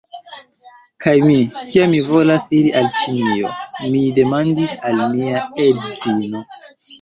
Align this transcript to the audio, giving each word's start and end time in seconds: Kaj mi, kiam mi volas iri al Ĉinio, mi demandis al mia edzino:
Kaj 1.03 1.11
mi, 1.25 1.35
kiam 1.73 1.93
mi 1.95 1.99
volas 2.07 2.45
iri 2.59 2.71
al 2.79 2.89
Ĉinio, 3.01 3.51
mi 3.93 4.01
demandis 4.23 4.75
al 4.91 5.05
mia 5.13 5.45
edzino: 5.67 6.43